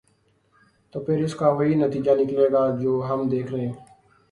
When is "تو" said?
0.93-0.99